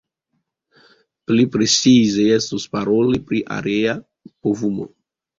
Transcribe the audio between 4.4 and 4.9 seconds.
povumo.